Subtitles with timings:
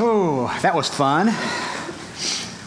[0.00, 1.28] Oh, that was fun.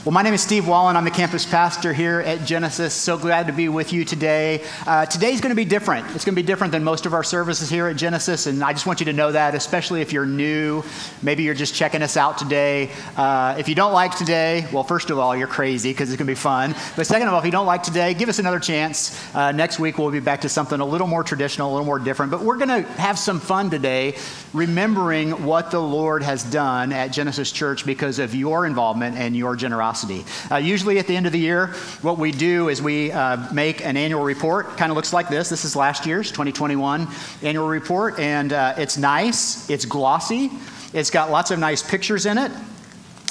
[0.08, 0.96] Well, my name is Steve Wallen.
[0.96, 2.94] I'm the campus pastor here at Genesis.
[2.94, 4.64] So glad to be with you today.
[4.86, 6.06] Uh, today's going to be different.
[6.16, 8.72] It's going to be different than most of our services here at Genesis, and I
[8.72, 10.82] just want you to know that, especially if you're new.
[11.22, 12.90] Maybe you're just checking us out today.
[13.18, 16.26] Uh, if you don't like today, well, first of all, you're crazy because it's going
[16.26, 16.74] to be fun.
[16.96, 19.14] But second of all, if you don't like today, give us another chance.
[19.36, 22.00] Uh, next week, we'll be back to something a little more traditional, a little more
[22.00, 22.32] different.
[22.32, 24.16] But we're going to have some fun today,
[24.54, 29.58] remembering what the Lord has done at Genesis Church because of your involvement and your
[29.58, 30.26] generosity generosity.
[30.52, 31.68] Uh, usually at the end of the year,
[32.02, 34.78] what we do is we uh, make an annual report.
[34.78, 35.50] Kind of looks like this.
[35.50, 37.08] This is last year's 2021
[37.42, 40.52] annual report, and uh, it's nice, it's glossy,
[40.94, 42.52] it's got lots of nice pictures in it.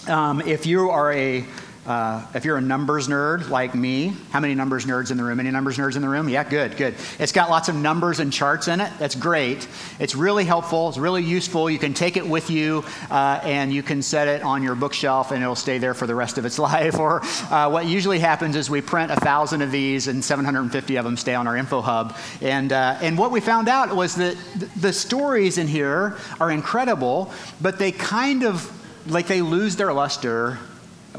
[0.09, 1.45] Um, if you are a
[1.87, 5.39] uh, if you're a numbers nerd like me, how many numbers nerds in the room?
[5.39, 6.29] Any numbers nerds in the room?
[6.29, 6.95] Yeah, good, good.
[7.19, 8.91] It's got lots of numbers and charts in it.
[8.99, 9.69] That's great.
[10.01, 10.89] It's really helpful.
[10.89, 11.71] It's really useful.
[11.71, 15.31] You can take it with you uh, and you can set it on your bookshelf
[15.31, 16.99] and it'll stay there for the rest of its life.
[16.99, 21.05] Or uh, what usually happens is we print a thousand of these and 750 of
[21.05, 22.17] them stay on our info hub.
[22.41, 24.37] And, uh, and what we found out was that
[24.77, 28.73] the stories in here are incredible, but they kind of
[29.09, 30.59] like they lose their luster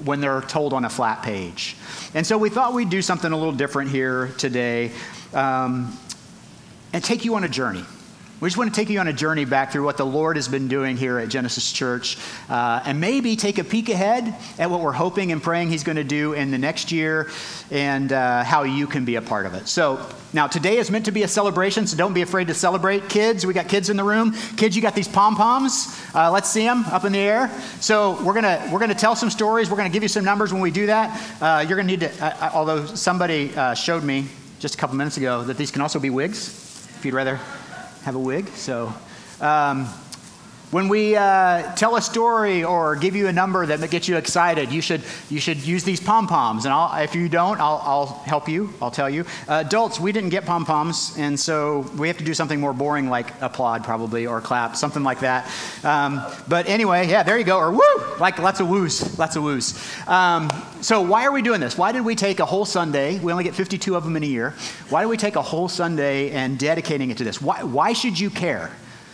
[0.05, 1.75] when they're told on a flat page.
[2.13, 4.91] And so we thought we'd do something a little different here today
[5.33, 5.97] um,
[6.93, 7.85] and take you on a journey.
[8.39, 10.47] We just want to take you on a journey back through what the Lord has
[10.47, 12.19] been doing here at Genesis Church
[12.51, 15.95] uh, and maybe take a peek ahead at what we're hoping and praying He's going
[15.95, 17.31] to do in the next year
[17.71, 19.67] and uh, how you can be a part of it.
[19.67, 23.09] So, now today is meant to be a celebration, so don't be afraid to celebrate.
[23.09, 24.33] Kids, we got kids in the room.
[24.55, 25.99] Kids, you got these pom poms.
[26.13, 27.49] Uh, let's see them up in the air.
[27.79, 29.71] So, we're going to we're gonna tell some stories.
[29.71, 31.41] We're going to give you some numbers when we do that.
[31.41, 34.27] Uh, you're going to need to, uh, uh, although somebody showed me
[34.59, 36.49] just a couple minutes ago that these can also be wigs,
[36.99, 37.39] if you'd rather
[38.03, 38.47] have a wig.
[38.49, 38.93] So,
[39.41, 39.87] um,
[40.69, 44.69] when we uh, tell a story or give you a number that gets you excited,
[44.69, 46.65] you should, you should use these pom poms.
[46.65, 48.73] And I'll, if you don't, I'll, I'll, help you.
[48.81, 49.23] I'll tell you.
[49.47, 52.73] Uh, adults, we didn't get pom poms, and so we have to do something more
[52.73, 55.49] boring like applaud, probably, or clap, something like that.
[55.85, 57.57] Um, but anyway, yeah, there you go.
[57.57, 58.17] Or woo!
[58.19, 59.81] Like lots of woos, lots of woos.
[60.07, 60.49] Um,
[60.81, 61.77] so, why are we doing this?
[61.77, 63.19] Why did we take a whole Sunday?
[63.19, 64.53] We only get 52 of them in a year.
[64.89, 67.41] Why do we take a whole Sunday and dedicating it to this?
[67.41, 68.71] Why, why should you care?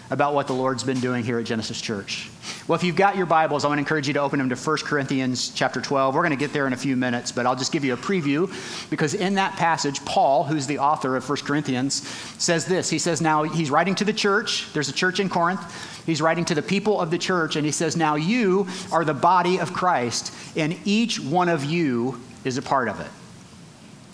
[0.09, 2.29] About what the Lord's been doing here at Genesis Church.
[2.67, 4.55] Well, if you've got your Bibles, I want to encourage you to open them to
[4.55, 6.13] 1 Corinthians chapter 12.
[6.13, 7.97] We're going to get there in a few minutes, but I'll just give you a
[7.97, 8.49] preview
[8.89, 12.89] because in that passage, Paul, who's the author of 1 Corinthians, says this.
[12.89, 14.71] He says, Now he's writing to the church.
[14.73, 15.61] There's a church in Corinth.
[16.05, 19.13] He's writing to the people of the church, and he says, Now you are the
[19.13, 23.07] body of Christ, and each one of you is a part of it.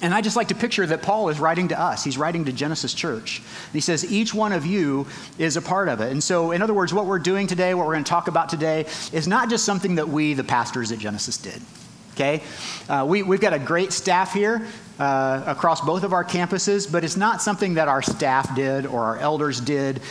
[0.02, 2.06] And I just like to picture that Paul is writing to us.
[2.06, 3.40] He's writing to Genesis Church.
[3.40, 6.12] And he says, each one of you is a part of it.
[6.12, 8.48] And so, in other words, what we're doing today, what we're going to talk about
[8.48, 11.62] today, is not just something that we, the pastors at Genesis, did.
[12.14, 12.42] Okay?
[12.88, 14.66] Uh, we, we've got a great staff here
[15.00, 19.04] uh, across both of our campuses, but it's not something that our staff did or
[19.04, 20.02] our elders did.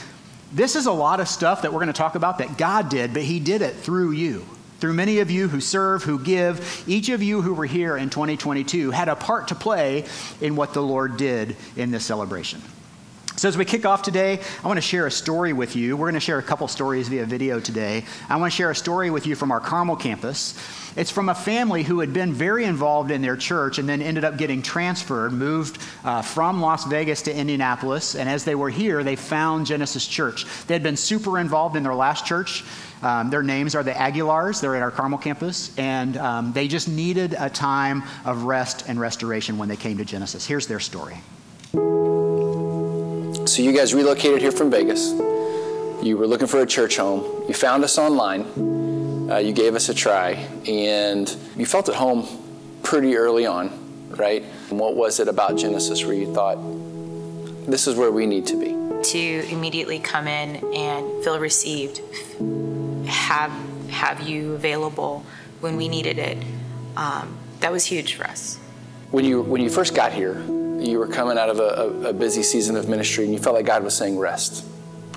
[0.52, 3.14] This is a lot of stuff that we're going to talk about that God did,
[3.14, 4.46] but He did it through you
[4.78, 8.10] through many of you who serve, who give, each of you who were here in
[8.10, 10.04] 2022 had a part to play
[10.40, 12.62] in what the Lord did in this celebration.
[13.38, 15.96] So, as we kick off today, I want to share a story with you.
[15.96, 18.04] We're going to share a couple stories via video today.
[18.28, 20.58] I want to share a story with you from our Carmel campus.
[20.96, 24.24] It's from a family who had been very involved in their church and then ended
[24.24, 28.16] up getting transferred, moved uh, from Las Vegas to Indianapolis.
[28.16, 30.44] And as they were here, they found Genesis Church.
[30.66, 32.64] They had been super involved in their last church.
[33.02, 34.60] Um, their names are the Aguilars.
[34.60, 35.78] They're at our Carmel campus.
[35.78, 40.04] And um, they just needed a time of rest and restoration when they came to
[40.04, 40.44] Genesis.
[40.44, 41.18] Here's their story.
[43.58, 45.10] So, you guys relocated here from Vegas.
[46.00, 47.24] You were looking for a church home.
[47.48, 48.42] You found us online.
[49.28, 50.34] Uh, you gave us a try.
[50.68, 52.28] And you felt at home
[52.84, 54.44] pretty early on, right?
[54.70, 56.56] And what was it about Genesis where you thought,
[57.68, 59.02] this is where we need to be?
[59.10, 62.00] To immediately come in and feel received,
[63.08, 63.50] have
[63.90, 65.26] have you available
[65.58, 66.38] when we needed it.
[66.96, 68.56] Um, that was huge for us.
[69.10, 70.44] When you when you first got here,
[70.78, 73.66] you were coming out of a, a, busy season of ministry, and you felt like
[73.66, 74.64] God was saying, "Rest.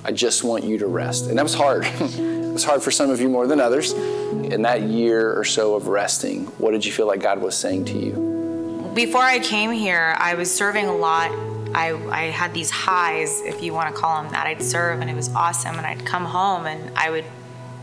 [0.04, 1.84] I just want you to rest," and that was hard.
[2.00, 3.92] it was hard for some of you more than others.
[3.92, 7.84] In that year or so of resting, what did you feel like God was saying
[7.86, 8.92] to you?
[8.94, 11.30] Before I came here, I was serving a lot
[11.74, 14.46] I, I, had these highs, if you want to call them that.
[14.46, 17.24] I'd serve and it was awesome, and I'd come home and I would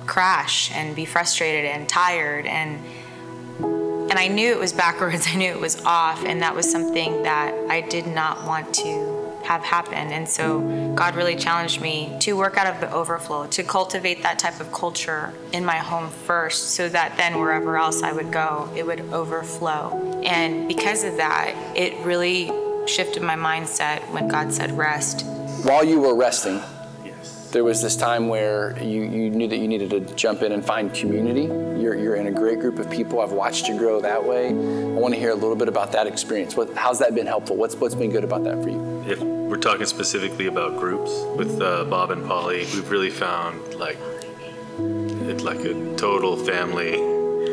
[0.05, 2.79] crash and be frustrated and tired and
[4.09, 5.27] and I knew it was backwards.
[5.31, 9.19] I knew it was off and that was something that I did not want to
[9.43, 10.11] have happen.
[10.11, 14.37] And so God really challenged me to work out of the overflow, to cultivate that
[14.37, 18.69] type of culture in my home first, so that then wherever else I would go,
[18.75, 20.21] it would overflow.
[20.23, 22.51] And because of that, it really
[22.85, 25.25] shifted my mindset when God said rest.
[25.63, 26.61] While you were resting,
[27.51, 30.63] there was this time where you, you knew that you needed to jump in and
[30.63, 31.43] find community.
[31.81, 33.21] You're, you're in a great group of people.
[33.21, 34.49] I've watched you grow that way.
[34.49, 36.55] I want to hear a little bit about that experience.
[36.55, 37.55] What, how's that been helpful?
[37.55, 39.03] What's, what's been good about that for you?
[39.07, 43.97] If we're talking specifically about groups with uh, Bob and Polly, we've really found like
[44.77, 46.97] it's like a total family.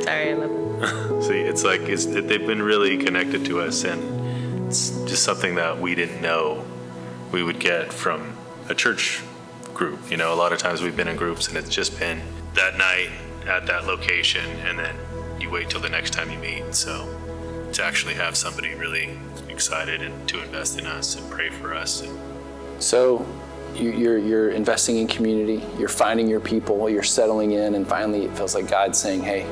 [0.03, 1.23] Sorry, I love it.
[1.25, 5.55] See, it's like it's, it, they've been really connected to us, and it's just something
[5.55, 6.65] that we didn't know
[7.33, 8.37] we would get from
[8.69, 9.23] a church
[9.77, 10.11] group.
[10.11, 12.21] You know, a lot of times we've been in groups and it's just been
[12.55, 13.11] that night
[13.47, 14.97] at that location, and then
[15.39, 16.75] you wait till the next time you meet.
[16.75, 17.07] So
[17.73, 19.19] to actually have somebody really
[19.49, 22.03] excited and to invest in us and pray for us.
[22.03, 22.19] And
[22.83, 23.27] So
[23.75, 28.25] you, you're, you're investing in community, you're finding your people, you're settling in, and finally
[28.25, 29.47] it feels like God's saying, hey,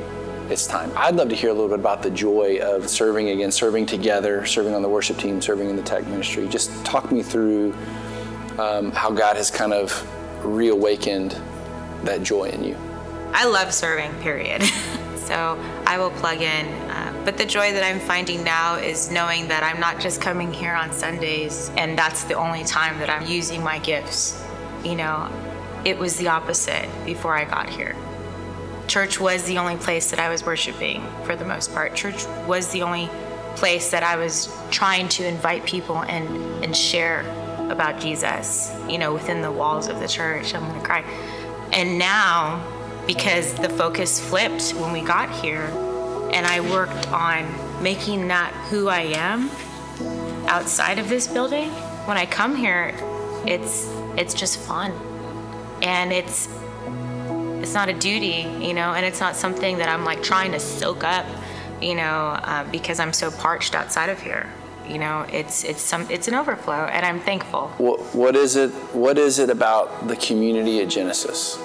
[0.50, 0.90] it's time.
[0.96, 4.44] I'd love to hear a little bit about the joy of serving again, serving together,
[4.44, 6.48] serving on the worship team, serving in the tech ministry.
[6.48, 7.74] Just talk me through
[8.58, 10.06] um, how God has kind of
[10.44, 11.40] reawakened
[12.04, 12.76] that joy in you.
[13.32, 14.62] I love serving, period.
[15.16, 16.66] so I will plug in.
[16.90, 20.52] Uh, but the joy that I'm finding now is knowing that I'm not just coming
[20.52, 24.42] here on Sundays and that's the only time that I'm using my gifts.
[24.84, 25.30] You know,
[25.84, 27.96] it was the opposite before I got here.
[28.86, 31.94] Church was the only place that I was worshiping for the most part.
[31.94, 33.08] Church was the only
[33.56, 36.28] place that I was trying to invite people and,
[36.62, 37.22] and share
[37.74, 40.54] about Jesus, you know, within the walls of the church.
[40.54, 41.04] I'm gonna cry.
[41.72, 42.64] And now,
[43.06, 45.66] because the focus flipped when we got here,
[46.32, 47.44] and I worked on
[47.82, 49.50] making that who I am
[50.48, 51.68] outside of this building,
[52.06, 52.94] when I come here,
[53.46, 54.92] it's it's just fun.
[55.82, 56.48] And it's
[57.60, 60.60] it's not a duty, you know, and it's not something that I'm like trying to
[60.60, 61.26] soak up,
[61.80, 64.50] you know, uh, because I'm so parched outside of here.
[64.88, 67.68] You know, it's it's some it's an overflow, and I'm thankful.
[67.78, 68.70] What, what is it?
[68.92, 71.56] What is it about the community at Genesis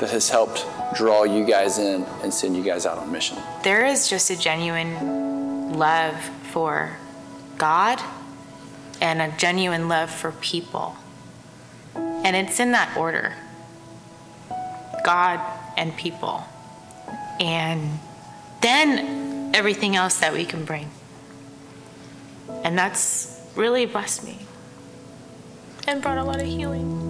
[0.00, 0.64] that has helped
[0.96, 3.36] draw you guys in and send you guys out on mission?
[3.64, 6.16] There is just a genuine love
[6.50, 6.96] for
[7.58, 8.00] God
[9.00, 10.96] and a genuine love for people,
[11.94, 13.34] and it's in that order.
[15.04, 15.40] God
[15.76, 16.44] and people,
[17.40, 17.98] and
[18.62, 20.90] then everything else that we can bring.
[22.64, 24.38] And that's really blessed me
[25.86, 27.08] and brought a lot of healing.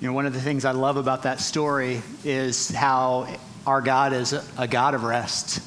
[0.00, 3.26] You know, one of the things I love about that story is how
[3.66, 5.60] our God is a, a God of rest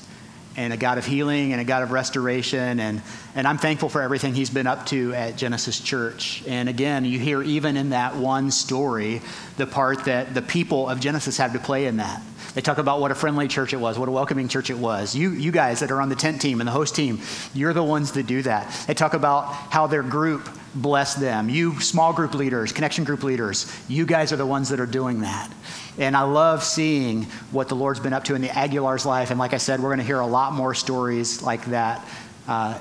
[0.58, 2.80] and a God of healing and a God of restoration.
[2.80, 3.02] And,
[3.36, 6.44] and I'm thankful for everything he's been up to at Genesis Church.
[6.48, 9.22] And again, you hear even in that one story
[9.56, 12.22] the part that the people of Genesis have to play in that.
[12.58, 15.16] They talk about what a friendly church it was, what a welcoming church it was.
[15.16, 17.20] You, you guys that are on the tent team and the host team,
[17.54, 18.86] you're the ones that do that.
[18.88, 21.50] They talk about how their group blessed them.
[21.50, 25.22] You small group leaders, connection group leaders, you guys are the ones that are doing
[25.22, 25.54] that.
[26.00, 29.30] And I love seeing what the Lord's been up to in the Aguilar's life.
[29.30, 32.04] And like I said, we're going to hear a lot more stories like that
[32.48, 32.80] uh,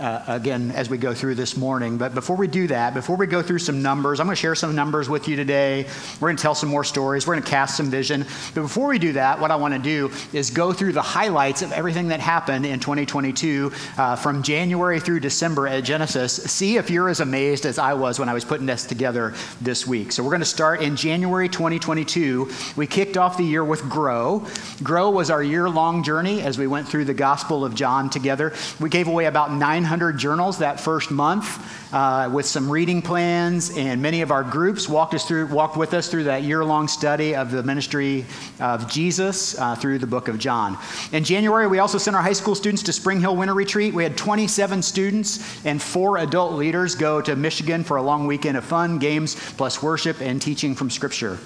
[0.00, 1.98] uh, again as we go through this morning.
[1.98, 4.54] But before we do that, before we go through some numbers, I'm going to share
[4.54, 5.86] some numbers with you today.
[6.20, 7.26] We're going to tell some more stories.
[7.26, 8.24] We're going to cast some vision.
[8.54, 11.62] But before we do that, what I want to do is go through the highlights
[11.62, 16.34] of everything that happened in 2022 uh, from January through December at Genesis.
[16.34, 19.86] See if you're as amazed as I was when I was putting this together this
[19.86, 20.12] week.
[20.12, 22.50] So we're going to start in January 2022.
[22.76, 24.46] We kicked off the year with Grow.
[24.82, 28.52] Grow was our year long journey as we went through the Gospel of John together.
[28.78, 31.62] We gave away about 900 journals that first month
[31.94, 35.94] uh, with some reading plans, and many of our groups walked us through, walked with
[35.94, 38.24] us through that year-long study of the ministry
[38.60, 40.76] of Jesus uh, through the book of John.
[41.12, 43.94] In January, we also sent our high school students to Spring Hill Winter Retreat.
[43.94, 48.56] We had 27 students and four adult leaders go to Michigan for a long weekend
[48.56, 51.38] of fun, games, plus worship and teaching from Scripture.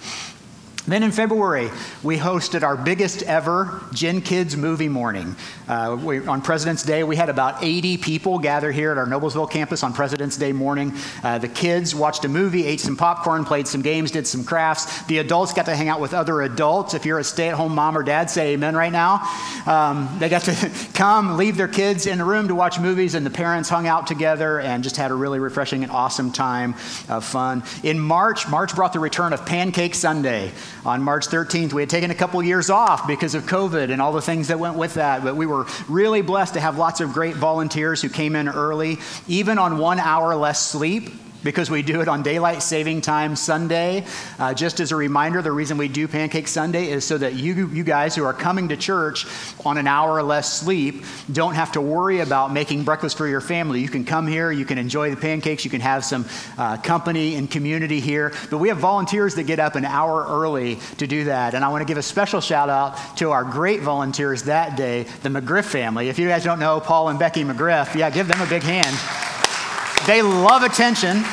[0.87, 1.71] Then in February,
[2.03, 5.37] we hosted our biggest ever Gen Kids movie morning.
[5.69, 9.51] Uh, we, on President's Day, we had about 80 people gather here at our Noblesville
[9.51, 10.95] campus on President's Day morning.
[11.23, 15.03] Uh, the kids watched a movie, ate some popcorn, played some games, did some crafts.
[15.05, 16.95] The adults got to hang out with other adults.
[16.95, 19.21] If you're a stay at home mom or dad, say amen right now.
[19.67, 23.25] Um, they got to come, leave their kids in the room to watch movies, and
[23.27, 26.75] the parents hung out together and just had a really refreshing and awesome time
[27.09, 27.63] of fun.
[27.83, 30.53] In March, March brought the return of Pancake Sunday.
[30.85, 34.13] On March 13th, we had taken a couple years off because of COVID and all
[34.13, 37.13] the things that went with that, but we were really blessed to have lots of
[37.13, 41.11] great volunteers who came in early, even on one hour less sleep
[41.43, 44.05] because we do it on daylight saving time Sunday.
[44.39, 47.69] Uh, just as a reminder, the reason we do Pancake Sunday is so that you,
[47.69, 49.27] you guys who are coming to church
[49.65, 53.41] on an hour or less sleep don't have to worry about making breakfast for your
[53.41, 53.81] family.
[53.81, 56.27] You can come here, you can enjoy the pancakes, you can have some
[56.59, 58.33] uh, company and community here.
[58.51, 61.55] But we have volunteers that get up an hour early to do that.
[61.55, 65.05] And I want to give a special shout out to our great volunteers that day,
[65.23, 66.09] the McGriff family.
[66.09, 69.30] If you guys don't know Paul and Becky McGriff, yeah, give them a big hand.
[70.07, 71.25] They love attention.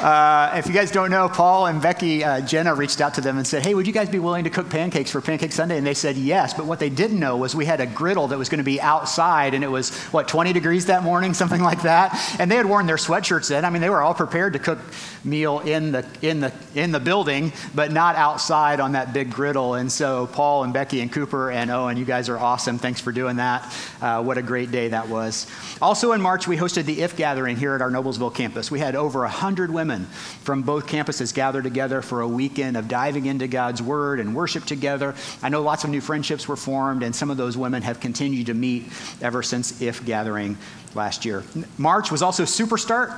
[0.00, 3.38] Uh, if you guys don't know, Paul and Becky, uh, Jenna reached out to them
[3.38, 5.78] and said, Hey, would you guys be willing to cook pancakes for Pancake Sunday?
[5.78, 6.52] And they said yes.
[6.52, 8.78] But what they didn't know was we had a griddle that was going to be
[8.78, 12.36] outside, and it was, what, 20 degrees that morning, something like that.
[12.38, 13.64] And they had worn their sweatshirts in.
[13.64, 14.78] I mean, they were all prepared to cook
[15.24, 19.74] meal in the, in the, in the building, but not outside on that big griddle.
[19.74, 22.78] And so, Paul and Becky and Cooper and Owen, you guys are awesome.
[22.78, 23.74] Thanks for doing that.
[24.02, 25.46] Uh, what a great day that was.
[25.80, 28.70] Also in March, we hosted the IF gathering here at our Noblesville campus.
[28.70, 30.06] We had over 100 women women
[30.42, 34.64] from both campuses gathered together for a weekend of diving into God's Word and worship
[34.64, 35.14] together.
[35.44, 38.46] I know lots of new friendships were formed, and some of those women have continued
[38.46, 38.90] to meet
[39.22, 40.58] ever since IF gathering
[40.96, 41.44] last year.
[41.78, 43.12] March was also Super Start.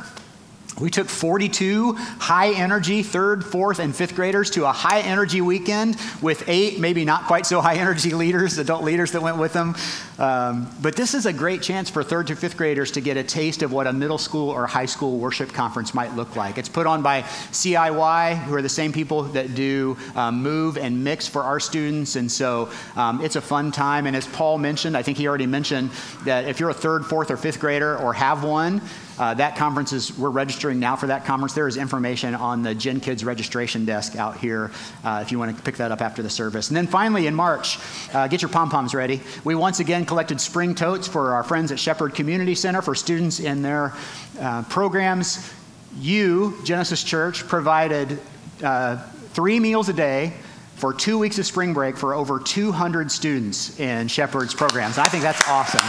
[0.81, 5.97] We took 42 high energy third, fourth, and fifth graders to a high energy weekend
[6.23, 9.75] with eight, maybe not quite so high energy leaders, adult leaders that went with them.
[10.19, 13.23] Um, but this is a great chance for third to fifth graders to get a
[13.23, 16.59] taste of what a middle school or high school worship conference might look like.
[16.59, 21.03] It's put on by CIY, who are the same people that do um, Move and
[21.03, 22.17] Mix for our students.
[22.17, 24.07] And so um, it's a fun time.
[24.07, 25.91] And as Paul mentioned, I think he already mentioned
[26.25, 28.81] that if you're a third, fourth, or fifth grader or have one,
[29.19, 31.53] uh, that conference is, we're registering now for that conference.
[31.53, 34.71] There is information on the Gen Kids registration desk out here
[35.05, 36.69] uh, if you want to pick that up after the service.
[36.69, 37.79] And then finally in March,
[38.15, 39.21] uh, get your pom poms ready.
[39.45, 43.41] We once again collected spring totes for our friends at Shepherd Community Center for students
[43.41, 43.93] in their
[44.41, 45.53] uh, programs.
[45.99, 48.21] You, Genesis Church, provided
[48.63, 48.97] uh,
[49.33, 50.33] three meals a day
[50.77, 54.97] for two weeks of spring break for over 200 students in Shepherd's programs.
[54.97, 55.81] I think that's awesome.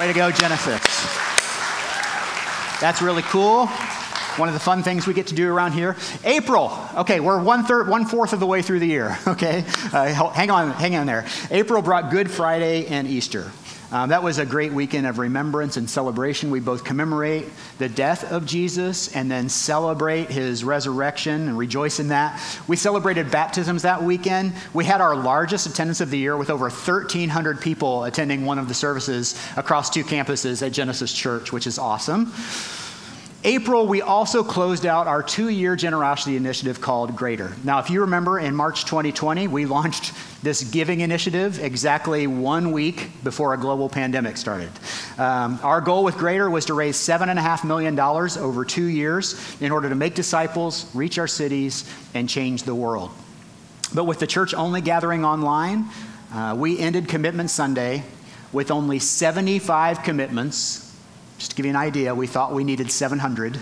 [0.00, 1.25] Way to go, Genesis.
[2.80, 3.66] That's really cool.
[4.36, 5.96] One of the fun things we get to do around here.
[6.22, 6.78] April.
[6.94, 9.18] Okay, we're one third, one fourth of the way through the year.
[9.26, 11.26] Okay, uh, hang on, hang on there.
[11.50, 13.50] April brought Good Friday and Easter.
[13.92, 16.50] Um, that was a great weekend of remembrance and celebration.
[16.50, 17.46] We both commemorate
[17.78, 22.42] the death of Jesus and then celebrate his resurrection and rejoice in that.
[22.66, 24.54] We celebrated baptisms that weekend.
[24.74, 28.66] We had our largest attendance of the year with over 1,300 people attending one of
[28.66, 32.32] the services across two campuses at Genesis Church, which is awesome.
[33.44, 37.52] April, we also closed out our two year generosity initiative called Greater.
[37.62, 40.12] Now, if you remember, in March 2020, we launched
[40.42, 44.70] this giving initiative exactly one week before a global pandemic started.
[45.18, 49.88] Um, our goal with Greater was to raise $7.5 million over two years in order
[49.88, 53.10] to make disciples, reach our cities, and change the world.
[53.94, 55.86] But with the church only gathering online,
[56.32, 58.02] uh, we ended Commitment Sunday
[58.52, 60.85] with only 75 commitments
[61.38, 63.58] just to give you an idea, we thought we needed 700.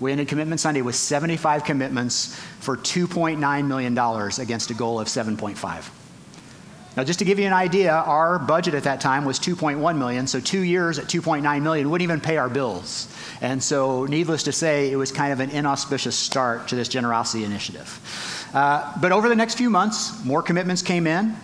[0.00, 3.96] We ended Commitment Sunday with 75 commitments for $2.9 million
[4.40, 5.90] against a goal of 7.5.
[6.96, 10.28] Now, just to give you an idea, our budget at that time was 2.1 million,
[10.28, 13.08] so two years at 2.9 million wouldn't even pay our bills.
[13.40, 17.44] And so, needless to say, it was kind of an inauspicious start to this generosity
[17.44, 18.50] initiative.
[18.54, 21.36] Uh, but over the next few months, more commitments came in.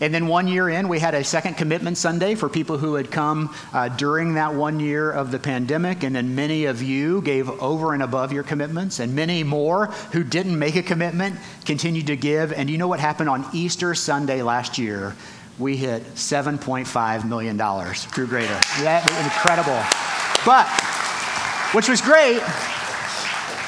[0.00, 3.10] And then one year in, we had a second commitment Sunday for people who had
[3.10, 6.02] come uh, during that one year of the pandemic.
[6.02, 8.98] And then many of you gave over and above your commitments.
[8.98, 12.52] And many more who didn't make a commitment continued to give.
[12.52, 15.14] And you know what happened on Easter Sunday last year?
[15.58, 17.58] We hit $7.5 million
[17.94, 18.58] through Greater.
[18.80, 19.82] That was incredible.
[20.46, 20.66] But,
[21.74, 22.40] which was great,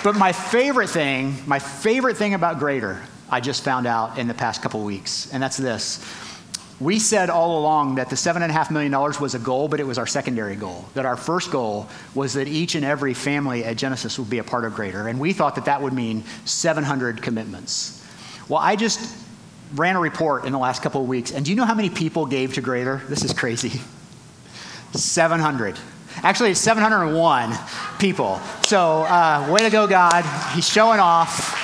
[0.03, 4.35] but my favorite thing, my favorite thing about Greater, I just found out in the
[4.35, 6.05] past couple weeks, and that's this
[6.83, 10.07] we said all along that the $7.5 million was a goal, but it was our
[10.07, 10.85] secondary goal.
[10.95, 14.45] That our first goal was that each and every family at Genesis would be a
[14.45, 15.07] part of Greater.
[15.07, 18.05] And we thought that that would mean 700 commitments.
[18.49, 19.17] Well, I just
[19.75, 21.89] ran a report in the last couple of weeks, and do you know how many
[21.89, 23.01] people gave to Greater?
[23.09, 23.81] This is crazy
[24.93, 25.79] 700.
[26.23, 27.55] Actually, it's 701
[27.99, 28.41] people.
[28.62, 30.25] So, uh, way to go, God.
[30.55, 31.62] He's showing off.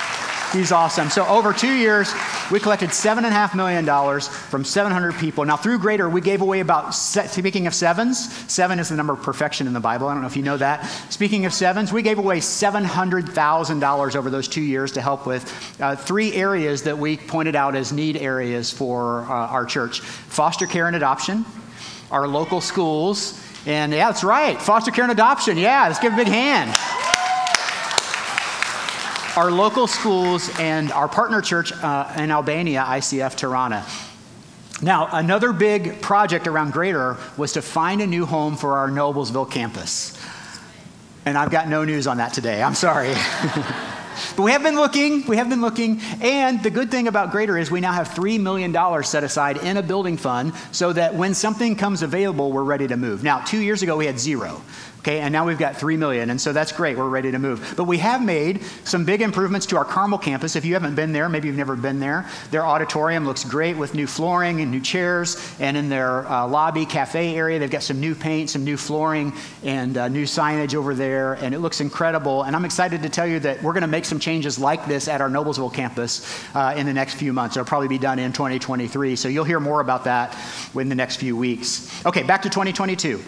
[0.51, 1.11] He's awesome.
[1.11, 2.11] So, over two years,
[2.51, 3.85] We collected $7.5 million
[4.21, 5.45] from 700 people.
[5.45, 9.21] Now, through Greater, we gave away about, speaking of sevens, seven is the number of
[9.21, 10.07] perfection in the Bible.
[10.07, 10.85] I don't know if you know that.
[11.11, 15.95] Speaking of sevens, we gave away $700,000 over those two years to help with uh,
[15.95, 20.87] three areas that we pointed out as need areas for uh, our church foster care
[20.87, 21.45] and adoption,
[22.09, 25.55] our local schools, and yeah, that's right, foster care and adoption.
[25.55, 26.75] Yeah, let's give a big hand
[29.39, 33.85] our local schools and our partner church uh, in Albania, ICF Tirana.
[34.81, 39.49] Now, another big project around Greater was to find a new home for our Noblesville
[39.49, 40.21] campus.
[41.25, 42.61] And I've got no news on that today.
[42.61, 43.13] I'm sorry.
[44.35, 47.57] but we have been looking, we have been looking, and the good thing about Greater
[47.57, 48.73] is we now have $3 million
[49.05, 52.97] set aside in a building fund so that when something comes available, we're ready to
[52.97, 53.23] move.
[53.23, 54.61] Now, two years ago, we had zero.
[54.99, 56.97] Okay, and now we've got 3 million, and so that's great.
[56.97, 57.73] We're ready to move.
[57.77, 60.57] But we have made some big improvements to our Carmel campus.
[60.57, 63.93] If you haven't been there, maybe you've never been there, their auditorium looks great with
[63.95, 65.55] new flooring and new chairs.
[65.61, 69.31] And in their uh, lobby cafe area, they've got some new paint, some new flooring,
[69.63, 72.43] and uh, new signage over there, and it looks incredible.
[72.43, 75.07] And I'm excited to tell you that we're going to make some changes like this
[75.07, 77.55] at our Noblesville campus uh, in the next few months.
[77.55, 80.37] It'll probably be done in 2023, so you'll hear more about that
[80.75, 82.05] in the next few weeks.
[82.05, 83.23] Okay, back to 2022.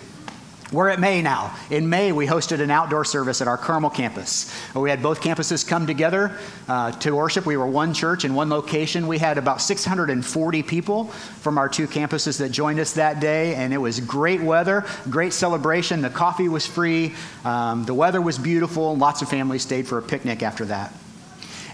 [0.71, 1.53] We're at May now.
[1.69, 4.49] In May, we hosted an outdoor service at our Carmel campus.
[4.73, 6.37] We had both campuses come together
[6.69, 7.45] uh, to worship.
[7.45, 9.07] We were one church in one location.
[9.07, 13.73] We had about 640 people from our two campuses that joined us that day, and
[13.73, 16.01] it was great weather, great celebration.
[16.01, 19.97] The coffee was free, um, the weather was beautiful, and lots of families stayed for
[19.97, 20.93] a picnic after that.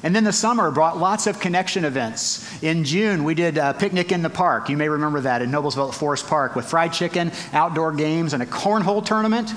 [0.07, 2.63] And then the summer brought lots of connection events.
[2.63, 4.69] In June, we did a picnic in the park.
[4.69, 8.45] You may remember that in Noblesville Forest Park with fried chicken, outdoor games, and a
[8.45, 9.51] cornhole tournament.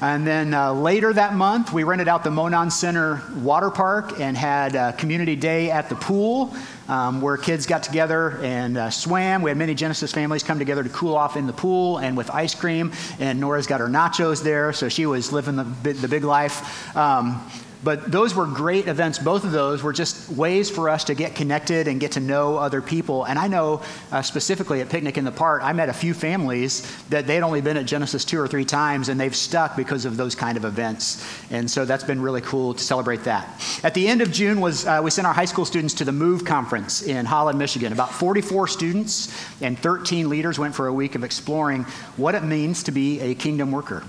[0.00, 4.36] And then uh, later that month, we rented out the Monon Center water park and
[4.36, 6.54] had a community day at the pool
[6.86, 9.42] um, where kids got together and uh, swam.
[9.42, 12.30] We had many Genesis families come together to cool off in the pool and with
[12.30, 12.92] ice cream.
[13.18, 16.96] And Nora's got her nachos there, so she was living the, the big life.
[16.96, 17.44] Um,
[17.82, 19.18] but those were great events.
[19.18, 22.56] Both of those were just ways for us to get connected and get to know
[22.56, 23.24] other people.
[23.24, 23.82] And I know
[24.12, 27.60] uh, specifically at Picnic in the Park, I met a few families that they'd only
[27.60, 30.64] been at Genesis two or three times and they've stuck because of those kind of
[30.64, 31.24] events.
[31.50, 33.48] And so that's been really cool to celebrate that.
[33.82, 36.12] At the end of June was uh, we sent our high school students to the
[36.12, 37.92] Move conference in Holland, Michigan.
[37.92, 41.84] About 44 students and 13 leaders went for a week of exploring
[42.16, 44.04] what it means to be a kingdom worker.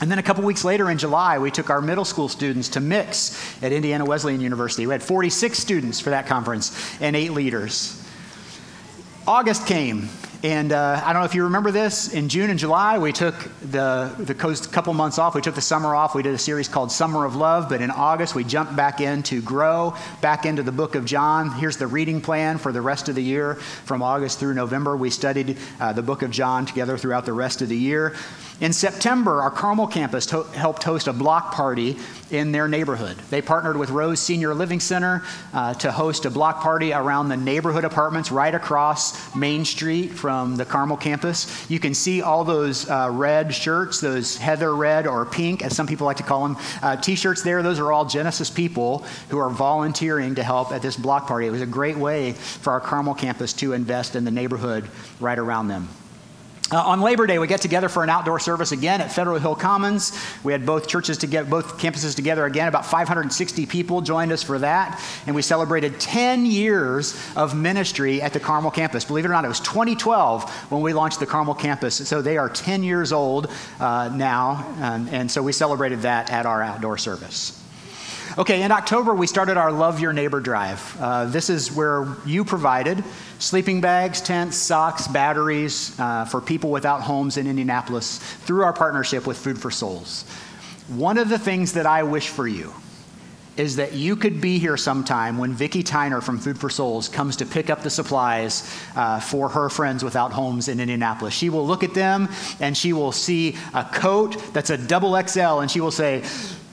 [0.00, 2.80] And then a couple weeks later in July, we took our middle school students to
[2.80, 4.86] Mix at Indiana Wesleyan University.
[4.86, 8.04] We had 46 students for that conference and eight leaders.
[9.26, 10.08] August came,
[10.44, 12.14] and uh, I don't know if you remember this.
[12.14, 15.34] In June and July, we took the, the couple months off.
[15.34, 16.14] We took the summer off.
[16.14, 17.68] We did a series called Summer of Love.
[17.68, 21.50] But in August, we jumped back in to grow, back into the book of John.
[21.50, 23.56] Here's the reading plan for the rest of the year.
[23.56, 27.60] From August through November, we studied uh, the book of John together throughout the rest
[27.60, 28.14] of the year.
[28.60, 31.96] In September, our Carmel campus to- helped host a block party
[32.30, 33.16] in their neighborhood.
[33.30, 35.22] They partnered with Rose Senior Living Center
[35.52, 40.56] uh, to host a block party around the neighborhood apartments right across Main Street from
[40.56, 41.70] the Carmel campus.
[41.70, 45.86] You can see all those uh, red shirts, those heather red or pink, as some
[45.86, 47.62] people like to call them, uh, t shirts there.
[47.62, 51.46] Those are all Genesis people who are volunteering to help at this block party.
[51.46, 55.38] It was a great way for our Carmel campus to invest in the neighborhood right
[55.38, 55.88] around them.
[56.70, 59.54] Uh, on Labor Day, we get together for an outdoor service again at Federal Hill
[59.54, 60.12] Commons.
[60.44, 62.68] We had both churches together, both campuses together again.
[62.68, 68.34] About 560 people joined us for that, and we celebrated 10 years of ministry at
[68.34, 69.06] the Carmel campus.
[69.06, 72.06] Believe it or not, it was 2012 when we launched the Carmel campus.
[72.06, 73.50] So they are 10 years old
[73.80, 77.57] uh, now, and, and so we celebrated that at our outdoor service.
[78.38, 80.96] Okay, in October, we started our Love Your Neighbor drive.
[81.00, 83.02] Uh, this is where you provided
[83.40, 89.26] sleeping bags, tents, socks, batteries uh, for people without homes in Indianapolis through our partnership
[89.26, 90.22] with Food for Souls.
[90.86, 92.72] One of the things that I wish for you
[93.56, 97.34] is that you could be here sometime when Vicki Tyner from Food for Souls comes
[97.38, 101.34] to pick up the supplies uh, for her friends without homes in Indianapolis.
[101.34, 102.28] She will look at them
[102.60, 106.22] and she will see a coat that's a double XL and she will say,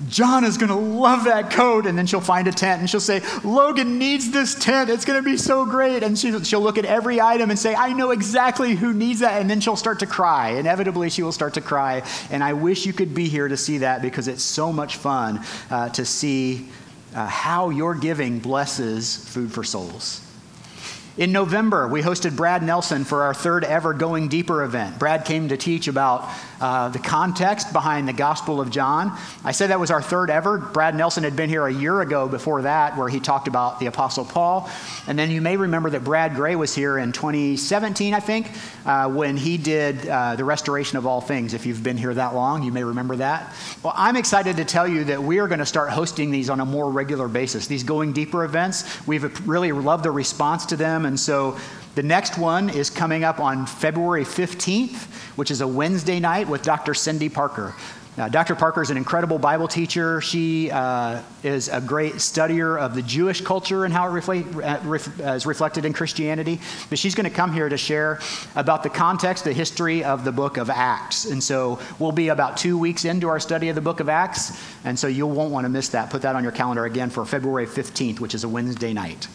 [0.09, 1.85] John is going to love that coat.
[1.85, 4.89] And then she'll find a tent and she'll say, Logan needs this tent.
[4.89, 6.03] It's going to be so great.
[6.03, 9.39] And she, she'll look at every item and say, I know exactly who needs that.
[9.41, 10.49] And then she'll start to cry.
[10.49, 12.03] Inevitably, she will start to cry.
[12.29, 15.41] And I wish you could be here to see that because it's so much fun
[15.69, 16.67] uh, to see
[17.13, 20.24] uh, how your giving blesses Food for Souls.
[21.17, 24.99] In November, we hosted Brad Nelson for our third ever Going Deeper event.
[24.99, 29.17] Brad came to teach about uh, the context behind the Gospel of John.
[29.41, 30.57] I said that was our third ever.
[30.57, 33.85] Brad Nelson had been here a year ago before that, where he talked about the
[33.85, 34.69] Apostle Paul.
[35.07, 38.51] And then you may remember that Brad Gray was here in 2017, I think,
[38.85, 41.53] uh, when he did uh, the restoration of all things.
[41.53, 43.53] If you've been here that long, you may remember that.
[43.83, 46.59] Well, I'm excited to tell you that we are going to start hosting these on
[46.59, 47.67] a more regular basis.
[47.67, 51.04] These Going Deeper events, we've really loved the response to them.
[51.05, 51.57] And so
[51.95, 55.05] the next one is coming up on February 15th,
[55.37, 56.93] which is a Wednesday night with Dr.
[56.93, 57.73] Cindy Parker.
[58.17, 58.55] Now, Dr.
[58.55, 60.21] Parker is an incredible Bible teacher.
[60.21, 65.19] She uh, is a great studier of the Jewish culture and how it uh, ref,
[65.19, 66.61] uh, is reflected in Christianity.
[66.89, 68.21] But she's going to come here to share
[68.55, 71.25] about the context, the history of the book of Acts.
[71.25, 74.61] And so we'll be about two weeks into our study of the book of Acts.
[74.85, 76.09] And so you won't want to miss that.
[76.09, 79.27] Put that on your calendar again for February 15th, which is a Wednesday night.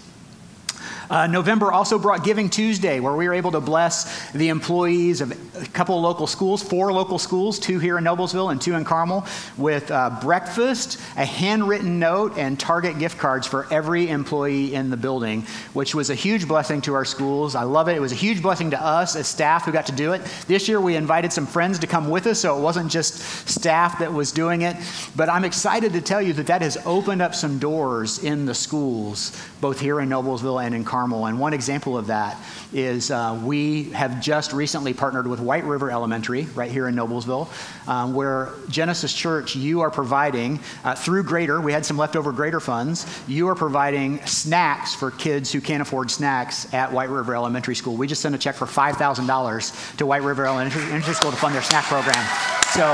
[1.11, 5.33] Uh, November also brought Giving Tuesday, where we were able to bless the employees of
[5.61, 9.27] a couple local schools, four local schools, two here in Noblesville and two in Carmel,
[9.59, 14.97] with uh, breakfast, a handwritten note, and Target gift cards for every employee in the
[14.97, 15.43] building,
[15.73, 17.57] which was a huge blessing to our schools.
[17.57, 17.97] I love it.
[17.97, 20.23] It was a huge blessing to us as staff who got to do it.
[20.47, 23.15] This year we invited some friends to come with us, so it wasn't just
[23.49, 24.77] staff that was doing it.
[25.17, 28.55] But I'm excited to tell you that that has opened up some doors in the
[28.55, 31.00] schools, both here in Noblesville and in Carmel.
[31.01, 31.25] Carmel.
[31.25, 32.37] And one example of that
[32.75, 37.49] is uh, we have just recently partnered with White River Elementary right here in Noblesville,
[37.89, 42.61] um, where Genesis Church, you are providing uh, through Greater, we had some leftover Greater
[42.61, 47.75] funds, you are providing snacks for kids who can't afford snacks at White River Elementary
[47.75, 47.97] School.
[47.97, 51.63] We just sent a check for $5,000 to White River Elementary School to fund their
[51.63, 52.27] snack program.
[52.75, 52.85] So,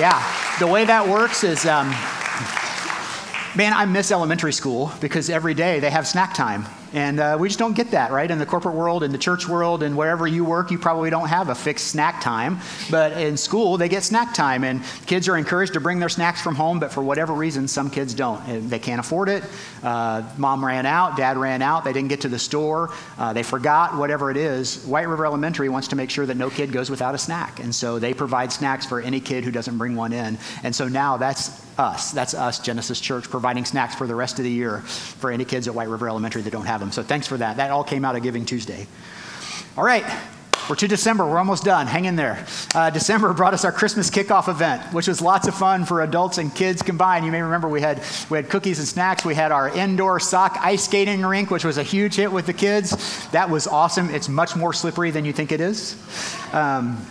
[0.00, 0.24] yeah,
[0.58, 1.66] the way that works is.
[1.66, 1.94] Um,
[3.54, 6.64] man, I miss elementary school because every day they have snack time.
[6.92, 8.30] And uh, we just don't get that, right?
[8.30, 11.28] In the corporate world, in the church world, and wherever you work, you probably don't
[11.28, 12.58] have a fixed snack time.
[12.90, 16.42] But in school, they get snack time, and kids are encouraged to bring their snacks
[16.42, 18.68] from home, but for whatever reason, some kids don't.
[18.68, 19.44] They can't afford it.
[19.82, 23.42] Uh, mom ran out, dad ran out, they didn't get to the store, uh, they
[23.42, 24.84] forgot, whatever it is.
[24.84, 27.60] White River Elementary wants to make sure that no kid goes without a snack.
[27.60, 30.38] And so they provide snacks for any kid who doesn't bring one in.
[30.62, 32.10] And so now that's us.
[32.12, 35.68] That's us, Genesis Church, providing snacks for the rest of the year for any kids
[35.68, 37.58] at White River Elementary that don't have So thanks for that.
[37.58, 38.86] That all came out of Giving Tuesday.
[39.76, 40.04] All right.
[40.68, 41.26] We're to December.
[41.26, 41.88] We're almost done.
[41.88, 42.46] Hang in there.
[42.72, 46.38] Uh, December brought us our Christmas kickoff event, which was lots of fun for adults
[46.38, 47.26] and kids combined.
[47.26, 49.24] You may remember we had we had cookies and snacks.
[49.24, 52.52] We had our indoor sock ice skating rink, which was a huge hit with the
[52.52, 53.28] kids.
[53.32, 54.08] That was awesome.
[54.10, 55.96] It's much more slippery than you think it is.
[56.52, 57.04] Um,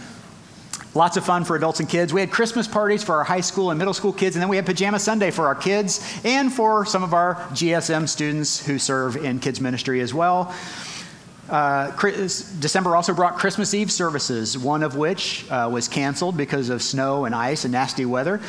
[0.93, 2.13] Lots of fun for adults and kids.
[2.13, 4.57] We had Christmas parties for our high school and middle school kids, and then we
[4.57, 9.15] had Pajama Sunday for our kids and for some of our GSM students who serve
[9.15, 10.53] in kids ministry as well.
[11.49, 11.91] Uh,
[12.59, 17.23] December also brought Christmas Eve services, one of which uh, was canceled because of snow
[17.23, 18.41] and ice and nasty weather.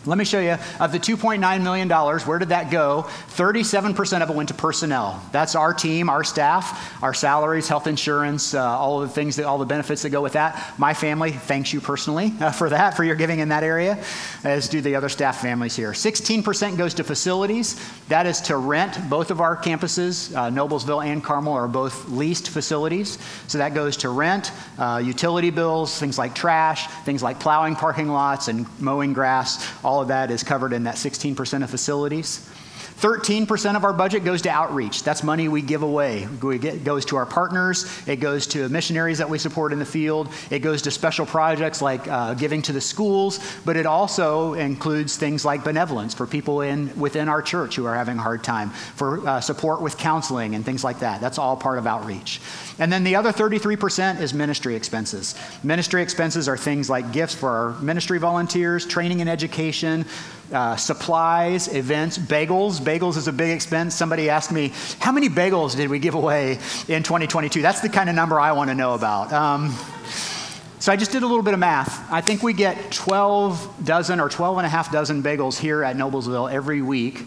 [0.05, 3.05] Let me show you of the $2.9 million, where did that go?
[3.37, 5.23] 37% of it went to personnel.
[5.31, 9.45] That's our team, our staff, our salaries, health insurance, uh, all of the things, that,
[9.45, 10.73] all the benefits that go with that.
[10.77, 14.03] My family thanks you personally uh, for that, for your giving in that area,
[14.43, 15.91] as do the other staff families here.
[15.91, 17.79] 16% goes to facilities.
[18.09, 19.09] That is to rent.
[19.09, 23.19] Both of our campuses, uh, Noblesville and Carmel, are both leased facilities.
[23.47, 28.09] So that goes to rent, uh, utility bills, things like trash, things like plowing parking
[28.09, 29.65] lots and mowing grass.
[29.81, 32.49] All all of that is covered in that 16% of facilities.
[32.99, 35.03] 13% of our budget goes to outreach.
[35.03, 36.27] That's money we give away.
[36.41, 40.29] It goes to our partners, it goes to missionaries that we support in the field,
[40.49, 45.17] it goes to special projects like uh, giving to the schools, but it also includes
[45.17, 48.69] things like benevolence for people in, within our church who are having a hard time,
[48.69, 51.19] for uh, support with counseling and things like that.
[51.19, 52.39] That's all part of outreach.
[52.79, 55.35] And then the other 33% is ministry expenses.
[55.63, 60.05] Ministry expenses are things like gifts for our ministry volunteers, training and education,
[60.51, 62.79] uh, supplies, events, bagels.
[62.79, 63.95] Bagels is a big expense.
[63.95, 66.53] Somebody asked me, how many bagels did we give away
[66.87, 67.61] in 2022?
[67.61, 69.31] That's the kind of number I want to know about.
[69.31, 69.75] Um,
[70.79, 72.11] so I just did a little bit of math.
[72.11, 75.95] I think we get 12 dozen or 12 and a half dozen bagels here at
[75.95, 77.23] Noblesville every week,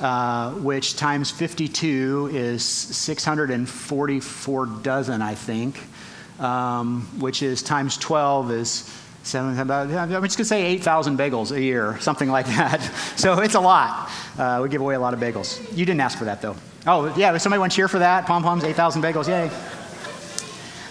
[0.00, 5.78] uh, which times 52 is 644 dozen, I think,
[6.38, 11.52] um, which is times 12 is Seven, about, I'm just going to say 8,000 bagels
[11.52, 12.80] a year, something like that.
[13.16, 14.10] So it's a lot.
[14.38, 15.60] Uh, we give away a lot of bagels.
[15.76, 16.56] You didn't ask for that, though.
[16.86, 18.24] Oh, yeah, somebody want to cheer for that?
[18.24, 19.50] Pom poms, 8,000 bagels, yay.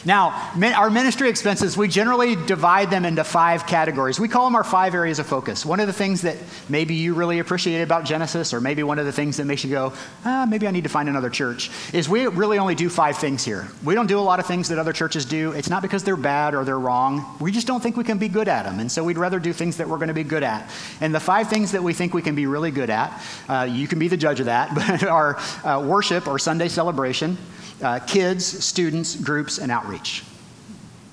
[0.05, 4.19] Now, our ministry expenses, we generally divide them into five categories.
[4.19, 5.65] We call them our five areas of focus.
[5.65, 6.37] One of the things that
[6.69, 9.71] maybe you really appreciate about Genesis, or maybe one of the things that makes you
[9.71, 13.17] go, ah, maybe I need to find another church, is we really only do five
[13.17, 13.67] things here.
[13.83, 15.51] We don't do a lot of things that other churches do.
[15.51, 17.35] It's not because they're bad or they're wrong.
[17.41, 18.79] We just don't think we can be good at them.
[18.79, 20.69] And so we'd rather do things that we're going to be good at.
[21.01, 23.87] And the five things that we think we can be really good at, uh, you
[23.87, 27.37] can be the judge of that, but are uh, worship or Sunday celebration
[27.81, 29.88] uh, kids, students, groups, and outreach.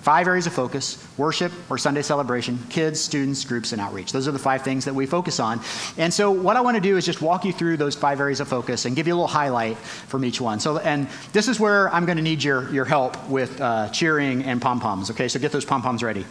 [0.06, 4.12] Five areas of focus worship or Sunday celebration, kids, students, groups, and outreach.
[4.12, 5.60] Those are the five things that we focus on.
[5.98, 8.38] And so, what I want to do is just walk you through those five areas
[8.38, 10.60] of focus and give you a little highlight from each one.
[10.60, 14.44] So, and this is where I'm going to need your, your help with uh, cheering
[14.44, 15.10] and pom poms.
[15.10, 16.24] Okay, so get those pom poms ready.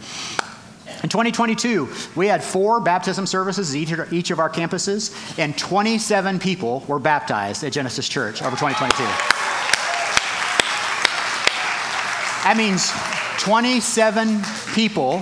[1.02, 6.82] In 2022, we had four baptism services each, each of our campuses, and 27 people
[6.88, 9.35] were baptized at Genesis Church over 2022.
[12.46, 12.92] That means
[13.42, 14.40] 27
[14.72, 15.20] people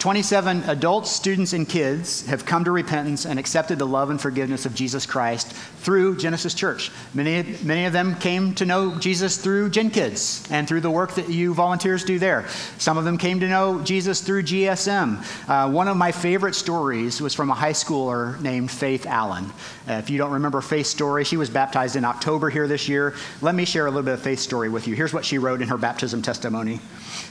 [0.00, 4.64] 27 adults, students, and kids have come to repentance and accepted the love and forgiveness
[4.64, 6.90] of Jesus Christ through Genesis Church.
[7.12, 11.16] Many, many of them came to know Jesus through Gen Kids and through the work
[11.16, 12.48] that you volunteers do there.
[12.78, 15.22] Some of them came to know Jesus through GSM.
[15.46, 19.52] Uh, one of my favorite stories was from a high schooler named Faith Allen.
[19.86, 23.14] Uh, if you don't remember Faith's story, she was baptized in October here this year.
[23.42, 24.94] Let me share a little bit of Faith's story with you.
[24.94, 26.80] Here's what she wrote in her baptism testimony.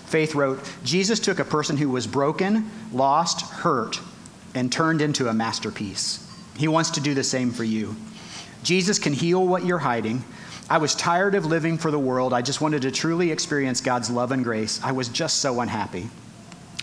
[0.10, 4.00] Faith wrote Jesus took a person who was broken, lost, hurt,
[4.56, 6.28] and turned into a masterpiece.
[6.58, 7.96] He wants to do the same for you.
[8.64, 10.24] Jesus can heal what you're hiding.
[10.68, 12.34] I was tired of living for the world.
[12.34, 14.82] I just wanted to truly experience God's love and grace.
[14.84, 16.10] I was just so unhappy.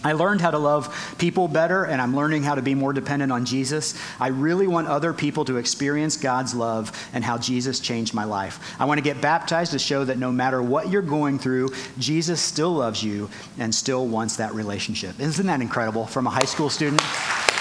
[0.05, 3.33] I learned how to love people better, and I'm learning how to be more dependent
[3.33, 3.99] on Jesus.
[4.21, 8.77] I really want other people to experience God's love and how Jesus changed my life.
[8.79, 12.41] I want to get baptized to show that no matter what you're going through, Jesus
[12.41, 15.19] still loves you and still wants that relationship.
[15.19, 17.03] Isn't that incredible from a high school student?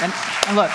[0.01, 0.13] And,
[0.47, 0.71] and look,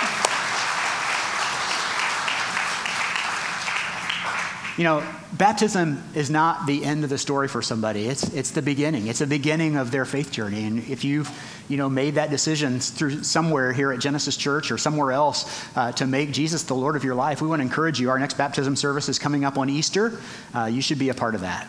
[4.77, 5.03] you know,
[5.33, 8.07] baptism is not the end of the story for somebody.
[8.07, 9.07] It's, it's the beginning.
[9.07, 10.63] It's the beginning of their faith journey.
[10.63, 11.29] And if you've,
[11.67, 15.91] you know, made that decision through somewhere here at Genesis Church or somewhere else uh,
[15.93, 18.09] to make Jesus the Lord of your life, we want to encourage you.
[18.09, 20.19] Our next baptism service is coming up on Easter.
[20.53, 21.67] Uh, you should be a part of that.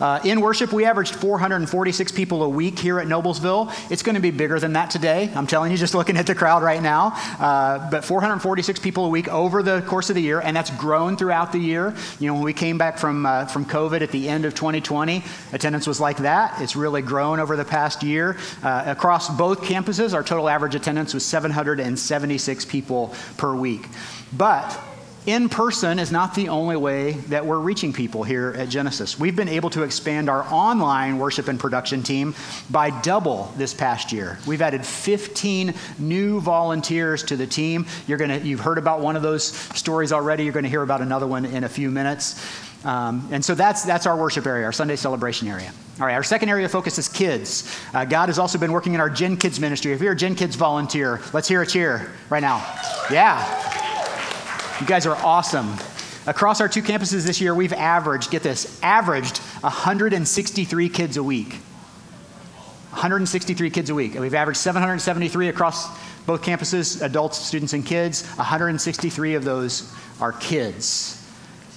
[0.00, 3.72] Uh, in worship, we averaged 446 people a week here at Noblesville.
[3.90, 5.30] It's going to be bigger than that today.
[5.34, 7.12] I'm telling you, just looking at the crowd right now.
[7.38, 11.16] Uh, but 446 people a week over the course of the year, and that's grown
[11.16, 11.94] throughout the year.
[12.18, 15.22] You know, when we came back from, uh, from COVID at the end of 2020,
[15.52, 16.60] attendance was like that.
[16.60, 18.36] It's really grown over the past year.
[18.62, 23.88] Uh, across both campuses, our total average attendance was 776 people per week.
[24.32, 24.78] But
[25.26, 29.18] in person is not the only way that we're reaching people here at Genesis.
[29.18, 32.34] We've been able to expand our online worship and production team
[32.70, 34.38] by double this past year.
[34.46, 37.86] We've added 15 new volunteers to the team.
[38.06, 40.44] You're gonna, you've heard about one of those stories already.
[40.44, 42.44] You're going to hear about another one in a few minutes.
[42.84, 45.72] Um, and so that's, that's our worship area, our Sunday celebration area.
[45.98, 47.74] All right, our second area of focus is kids.
[47.94, 49.92] Uh, God has also been working in our Gen Kids ministry.
[49.92, 52.56] If you're a Gen Kids volunteer, let's hear a cheer right now.
[53.10, 53.93] Yeah.
[54.80, 55.72] You guys are awesome.
[56.26, 61.52] Across our two campuses this year, we've averaged, get this, averaged 163 kids a week.
[62.90, 64.12] 163 kids a week.
[64.12, 68.26] And we've averaged 773 across both campuses, adults, students, and kids.
[68.36, 71.24] 163 of those are kids.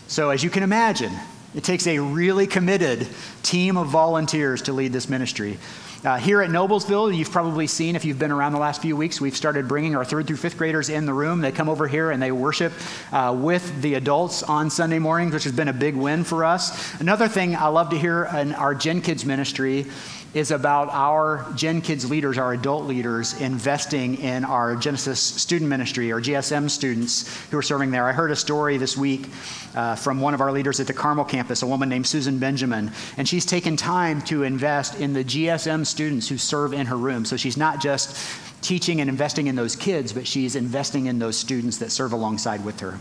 [0.08, 1.14] So, as you can imagine,
[1.54, 3.08] it takes a really committed
[3.44, 5.60] team of volunteers to lead this ministry.
[6.06, 9.20] Uh, here at Noblesville, you've probably seen if you've been around the last few weeks,
[9.20, 11.42] we've started bringing our third through fifth graders in the room.
[11.42, 12.72] They come over here and they worship
[13.12, 17.00] uh, with the adults on Sunday mornings, which has been a big win for us.
[17.02, 19.88] Another thing I love to hear in our Gen Kids ministry
[20.34, 26.12] is about our Gen Kids leaders, our adult leaders, investing in our Genesis student ministry,
[26.12, 28.08] or GSM students who are serving there.
[28.08, 29.30] I heard a story this week
[29.76, 32.92] uh, from one of our leaders at the Carmel campus, a woman named Susan Benjamin,
[33.18, 37.26] and she's taken time to invest in the GSM students who serve in her room.
[37.26, 38.18] So she's not just
[38.62, 42.66] teaching and investing in those kids, but she's investing in those students that serve alongside
[42.66, 43.00] with her.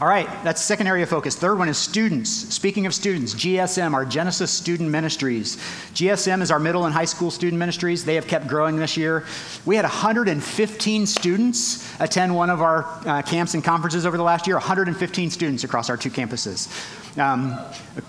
[0.00, 1.36] All right, that's second area of focus.
[1.36, 2.28] Third one is students.
[2.28, 5.56] Speaking of students, GSM, our Genesis Student Ministries.
[5.94, 8.04] GSM is our middle and high school student ministries.
[8.04, 9.24] They have kept growing this year.
[9.64, 14.48] We had 115 students attend one of our uh, camps and conferences over the last
[14.48, 14.56] year.
[14.56, 16.68] 115 students across our two campuses.
[17.16, 17.56] Um,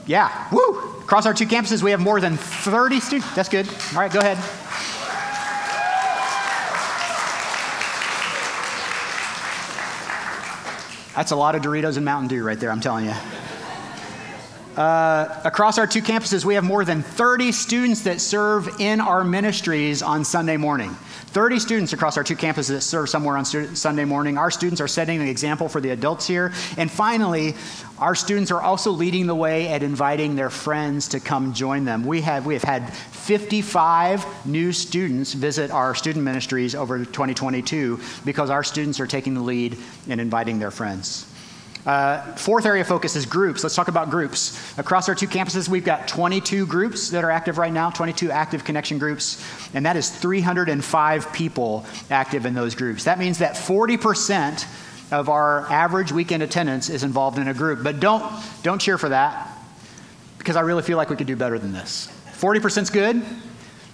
[0.07, 0.79] yeah, woo!
[1.01, 3.35] Across our two campuses, we have more than 30 students.
[3.35, 3.67] That's good.
[3.93, 4.39] All right, go ahead.
[11.15, 13.13] That's a lot of Doritos and Mountain Dew right there, I'm telling you.
[14.75, 19.23] Uh, across our two campuses, we have more than 30 students that serve in our
[19.23, 20.89] ministries on Sunday morning.
[21.27, 24.37] 30 students across our two campuses that serve somewhere on Sunday morning.
[24.37, 26.53] Our students are setting an example for the adults here.
[26.77, 27.55] And finally,
[27.99, 32.05] our students are also leading the way at inviting their friends to come join them.
[32.05, 38.49] We have, we have had 55 new students visit our student ministries over 2022 because
[38.49, 41.31] our students are taking the lead in inviting their friends.
[41.85, 43.63] Uh, fourth area of focus is groups.
[43.63, 44.57] Let's talk about groups.
[44.79, 48.63] Across our two campuses, we've got 22 groups that are active right now, 22 active
[48.63, 49.43] connection groups,
[49.75, 53.03] and that is 305 people active in those groups.
[53.03, 54.65] That means that 40%
[55.11, 57.83] of our average weekend attendance is involved in a group.
[57.83, 58.23] But don't,
[58.63, 59.47] don't cheer for that
[60.39, 62.11] because I really feel like we could do better than this.
[62.33, 63.23] 40% is good,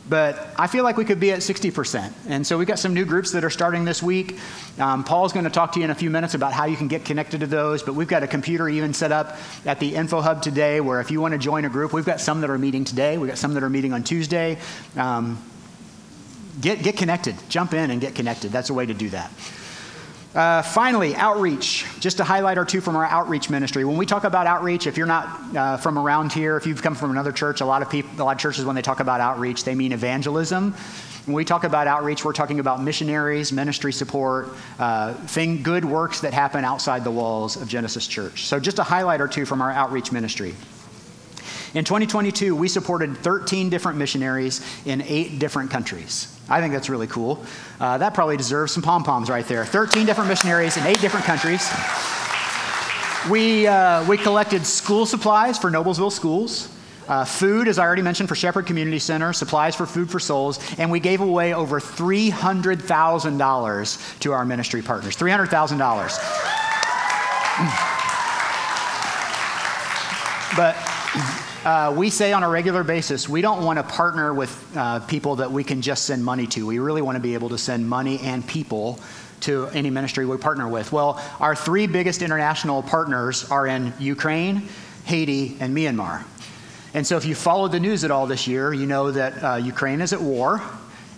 [0.10, 2.12] but I feel like we could be at 60%.
[2.28, 4.38] And so we've got some new groups that are starting this week.
[4.80, 6.88] Um, Paul's going to talk to you in a few minutes about how you can
[6.88, 10.22] get connected to those, but we've got a computer even set up at the Info
[10.22, 12.58] Hub today where if you want to join a group, we've got some that are
[12.58, 14.58] meeting today, we've got some that are meeting on Tuesday.
[14.98, 15.42] Um,
[16.60, 18.52] get, get connected, jump in and get connected.
[18.52, 19.32] That's a way to do that.
[20.34, 21.86] Uh, finally, outreach.
[22.00, 23.84] Just to highlight our two from our outreach ministry.
[23.84, 26.96] When we talk about outreach, if you're not uh, from around here, if you've come
[26.96, 29.20] from another church, a lot of people, a lot of churches, when they talk about
[29.20, 30.74] outreach, they mean evangelism.
[31.26, 36.22] When we talk about outreach, we're talking about missionaries, ministry support, uh, thing, good works
[36.22, 38.46] that happen outside the walls of Genesis Church.
[38.46, 40.56] So, just to highlight our two from our outreach ministry.
[41.74, 46.38] In 2022, we supported 13 different missionaries in eight different countries.
[46.50, 47.42] I think that's really cool.
[47.80, 49.64] Uh, that probably deserves some pom poms right there.
[49.64, 51.72] 13 different missionaries in eight different countries.
[53.30, 56.68] We, uh, we collected school supplies for Noblesville schools.
[57.08, 60.60] Uh, food, as I already mentioned, for Shepherd Community Center, supplies for Food for Souls,
[60.78, 65.16] and we gave away over $300,000 to our ministry partners.
[65.16, 66.20] $300,000.
[70.58, 70.91] but
[71.64, 75.36] uh, we say on a regular basis, we don't want to partner with uh, people
[75.36, 76.66] that we can just send money to.
[76.66, 79.00] We really want to be able to send money and people
[79.42, 80.92] to any ministry we partner with.
[80.92, 84.70] Well, our three biggest international partners are in Ukraine,
[85.06, 86.24] Haiti, and Myanmar.
[86.94, 89.56] And so, if you followed the news at all this year, you know that uh,
[89.56, 90.62] Ukraine is at war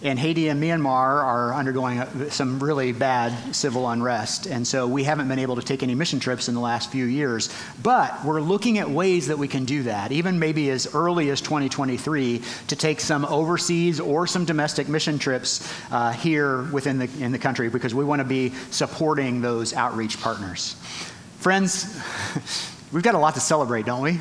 [0.04, 4.48] and Haiti and Myanmar are undergoing some really bad civil unrest.
[4.48, 7.06] And so we haven't been able to take any mission trips in the last few
[7.06, 7.50] years.
[7.82, 11.40] But we're looking at ways that we can do that, even maybe as early as
[11.40, 17.32] 2023, to take some overseas or some domestic mission trips uh, here within the, in
[17.32, 20.76] the country because we want to be supporting those outreach partners.
[21.40, 21.98] Friends,
[22.92, 24.20] we've got a lot to celebrate, don't we?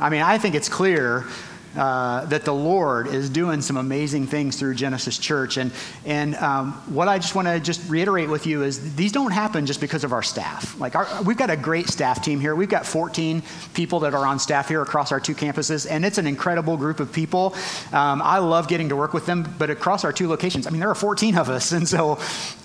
[0.00, 1.26] I mean, I think it's clear
[1.76, 5.56] uh, that the Lord is doing some amazing things through Genesis Church.
[5.56, 5.72] And,
[6.04, 9.66] and um, what I just want to just reiterate with you is these don't happen
[9.66, 10.78] just because of our staff.
[10.80, 12.54] Like our, we've got a great staff team here.
[12.54, 13.42] We've got 14
[13.74, 17.00] people that are on staff here across our two campuses, and it's an incredible group
[17.00, 17.54] of people.
[17.92, 20.80] Um, I love getting to work with them, but across our two locations, I mean,
[20.80, 22.18] there are 14 of us, and so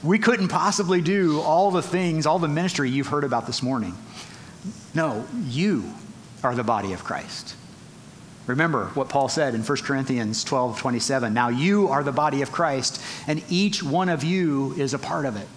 [0.04, 3.96] we couldn't possibly do all the things, all the ministry you've heard about this morning.
[4.94, 5.94] No, you
[6.44, 7.56] are the body of Christ.
[8.52, 11.34] Remember what Paul said in 1 Corinthians 12 27.
[11.34, 15.26] Now you are the body of Christ, and each one of you is a part
[15.26, 15.48] of it.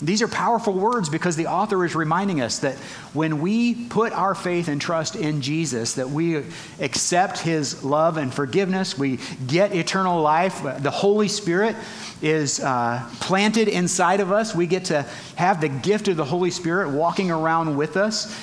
[0.00, 2.74] These are powerful words because the author is reminding us that
[3.14, 6.42] when we put our faith and trust in Jesus, that we
[6.80, 10.60] accept his love and forgiveness, we get eternal life.
[10.80, 11.76] The Holy Spirit
[12.20, 14.56] is uh, planted inside of us.
[14.56, 18.36] We get to have the gift of the Holy Spirit walking around with us.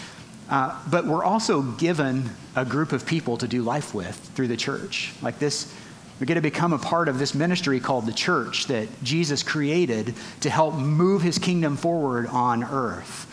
[0.50, 4.58] Uh, but we're also given a group of people to do life with through the
[4.58, 5.14] church.
[5.22, 5.72] Like this,
[6.20, 10.16] We get to become a part of this ministry called the church that Jesus created
[10.42, 13.26] to help move his kingdom forward on earth.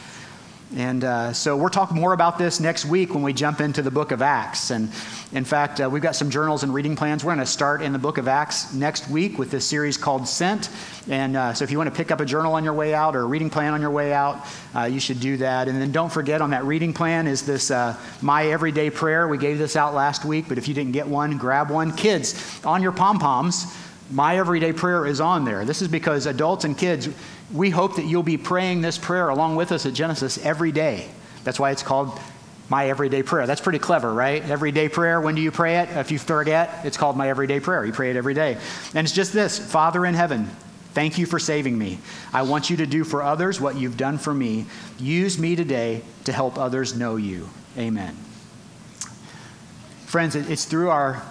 [0.75, 3.91] And uh, so we'll talk more about this next week when we jump into the
[3.91, 4.71] book of Acts.
[4.71, 4.91] And
[5.31, 7.25] in fact, uh, we've got some journals and reading plans.
[7.25, 10.27] We're going to start in the book of Acts next week with this series called
[10.27, 10.69] Sent.
[11.09, 13.15] And uh, so if you want to pick up a journal on your way out
[13.15, 14.45] or a reading plan on your way out,
[14.75, 15.69] uh, you should do that.
[15.69, 19.29] And then don't forget on that reading plan is this uh, My Everyday Prayer.
[19.29, 21.93] We gave this out last week, but if you didn't get one, grab one.
[21.93, 23.73] Kids, on your pom poms,
[24.11, 25.65] My Everyday Prayer is on there.
[25.65, 27.09] This is because adults and kids,
[27.53, 31.09] we hope that you'll be praying this prayer along with us at Genesis every day.
[31.45, 32.19] That's why it's called
[32.69, 33.47] my everyday prayer.
[33.47, 34.43] That's pretty clever, right?
[34.43, 35.21] Everyday prayer.
[35.21, 35.91] When do you pray it?
[35.91, 37.85] If you forget, it's called my everyday prayer.
[37.85, 38.59] You pray it every day.
[38.95, 40.47] And it's just this Father in heaven,
[40.93, 41.99] thank you for saving me.
[42.33, 44.67] I want you to do for others what you've done for me.
[44.99, 47.49] Use me today to help others know you.
[47.79, 48.17] Amen.
[50.07, 51.23] Friends, it's through our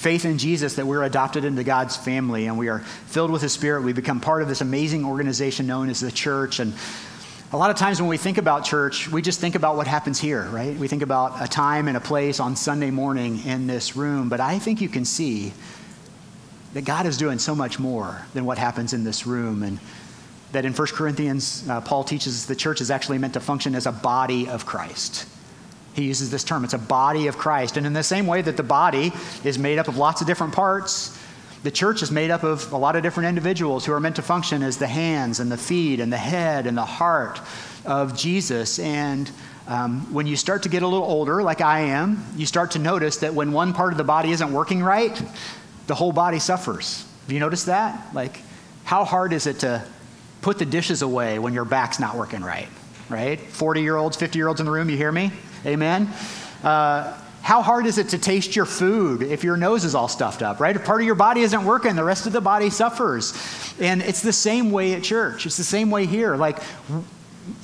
[0.00, 3.52] faith in Jesus that we're adopted into God's family and we are filled with His
[3.52, 3.82] Spirit.
[3.82, 6.58] We become part of this amazing organization known as the church.
[6.58, 6.72] And
[7.52, 10.18] a lot of times when we think about church, we just think about what happens
[10.18, 10.74] here, right?
[10.74, 14.30] We think about a time and a place on Sunday morning in this room.
[14.30, 15.52] But I think you can see
[16.72, 19.62] that God is doing so much more than what happens in this room.
[19.62, 19.78] And
[20.52, 23.84] that in 1 Corinthians, uh, Paul teaches the church is actually meant to function as
[23.84, 25.26] a body of Christ.
[26.00, 26.64] He uses this term.
[26.64, 27.76] It's a body of Christ.
[27.76, 29.12] And in the same way that the body
[29.44, 31.18] is made up of lots of different parts,
[31.62, 34.22] the church is made up of a lot of different individuals who are meant to
[34.22, 37.38] function as the hands and the feet and the head and the heart
[37.84, 38.78] of Jesus.
[38.78, 39.30] And
[39.68, 42.78] um, when you start to get a little older, like I am, you start to
[42.78, 45.20] notice that when one part of the body isn't working right,
[45.86, 47.06] the whole body suffers.
[47.24, 48.14] Have you noticed that?
[48.14, 48.40] Like,
[48.84, 49.84] how hard is it to
[50.40, 52.68] put the dishes away when your back's not working right?
[53.10, 53.38] Right?
[53.38, 55.30] 40 year olds, 50 year olds in the room, you hear me?
[55.66, 56.08] Amen?
[56.62, 60.42] Uh, how hard is it to taste your food if your nose is all stuffed
[60.42, 60.76] up, right?
[60.76, 63.32] If part of your body isn't working, the rest of the body suffers.
[63.80, 65.46] And it's the same way at church.
[65.46, 66.36] It's the same way here.
[66.36, 66.58] Like,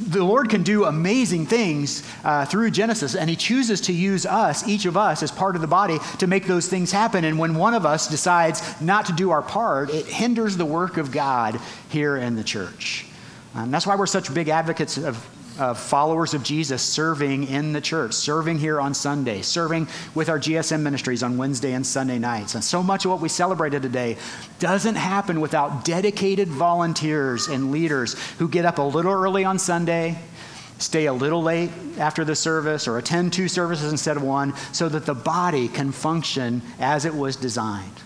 [0.01, 4.66] the Lord can do amazing things uh, through Genesis, and He chooses to use us,
[4.66, 7.24] each of us, as part of the body to make those things happen.
[7.24, 10.97] And when one of us decides not to do our part, it hinders the work
[10.97, 13.07] of God here in the church.
[13.55, 15.24] And that's why we're such big advocates of
[15.59, 20.39] uh, followers of Jesus serving in the church, serving here on Sunday, serving with our
[20.39, 22.55] GSM ministries on Wednesday and Sunday nights.
[22.55, 24.17] And so much of what we celebrated today
[24.59, 30.19] doesn't happen without dedicated volunteers and leaders who get up a little early on Sunday,
[30.79, 34.89] stay a little late after the service, or attend two services instead of one so
[34.89, 38.03] that the body can function as it was designed.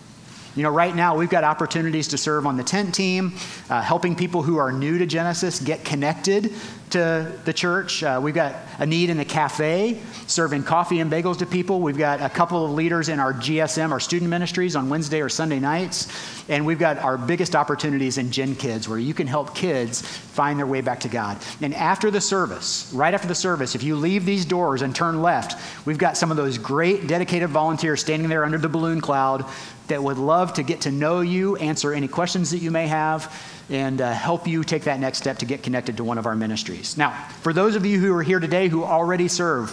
[0.57, 3.35] You know, right now we've got opportunities to serve on the tent team,
[3.69, 6.53] uh, helping people who are new to Genesis get connected
[6.91, 8.03] to the church.
[8.03, 11.81] Uh, we've got a need in the cafe, serving coffee and bagels to people.
[11.81, 15.29] We've got a couple of leaders in our GSM, our student ministries, on Wednesday or
[15.29, 16.09] Sunday nights.
[16.49, 20.59] And we've got our biggest opportunities in Gen Kids, where you can help kids find
[20.59, 21.39] their way back to God.
[21.61, 25.23] And after the service, right after the service, if you leave these doors and turn
[25.23, 29.45] left, we've got some of those great dedicated volunteers standing there under the balloon cloud
[29.91, 33.33] that would love to get to know you, answer any questions that you may have,
[33.69, 36.35] and uh, help you take that next step to get connected to one of our
[36.35, 36.97] ministries.
[36.97, 37.11] Now,
[37.43, 39.71] for those of you who are here today who already serve,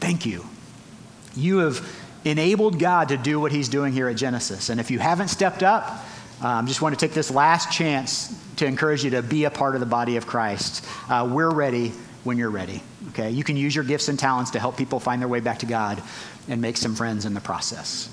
[0.00, 0.44] thank you.
[1.34, 1.86] You have
[2.24, 4.68] enabled God to do what He's doing here at Genesis.
[4.68, 6.04] And if you haven't stepped up,
[6.42, 9.50] I um, just want to take this last chance to encourage you to be a
[9.50, 10.84] part of the body of Christ.
[11.08, 11.92] Uh, we're ready
[12.24, 12.82] when you're ready.
[13.10, 13.30] Okay?
[13.30, 15.66] You can use your gifts and talents to help people find their way back to
[15.66, 16.02] God
[16.48, 18.10] and make some friends in the process.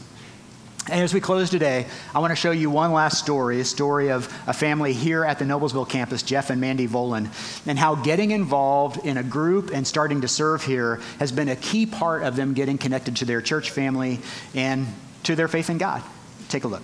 [0.90, 4.12] And as we close today, I want to show you one last story a story
[4.12, 7.30] of a family here at the Noblesville campus, Jeff and Mandy Volan,
[7.66, 11.56] and how getting involved in a group and starting to serve here has been a
[11.56, 14.20] key part of them getting connected to their church family
[14.54, 14.86] and
[15.24, 16.04] to their faith in God.
[16.50, 16.84] Take a look.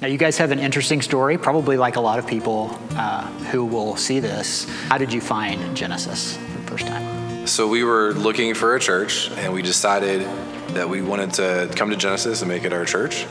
[0.00, 3.66] Now, you guys have an interesting story, probably like a lot of people uh, who
[3.66, 4.64] will see this.
[4.88, 7.46] How did you find Genesis for the first time?
[7.46, 10.26] So, we were looking for a church, and we decided
[10.74, 13.26] that we wanted to come to Genesis and make it our church.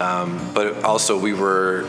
[0.00, 1.82] Um, but also, we were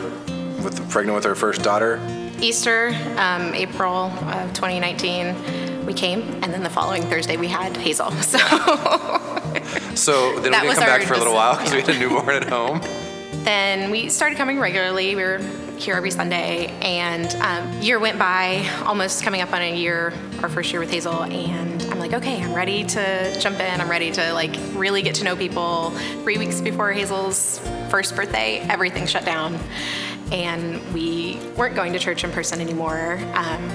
[0.62, 2.00] with, pregnant with our first daughter.
[2.40, 8.10] Easter, um, April of 2019, we came, and then the following Thursday we had Hazel.
[8.22, 8.38] So,
[9.94, 11.98] so then That we didn't come back for a little while because we had a
[11.98, 12.80] newborn at home.
[13.44, 15.14] then we started coming regularly.
[15.16, 15.38] We were
[15.76, 20.48] here every Sunday, and um, year went by, almost coming up on a year, our
[20.48, 23.80] first year with Hazel, and I'm like, okay, I'm ready to jump in.
[23.80, 25.90] I'm ready to like really get to know people.
[26.22, 27.58] Three weeks before Hazel's
[27.90, 29.58] first birthday, everything shut down,
[30.32, 33.68] and we weren't going to church in person anymore, um,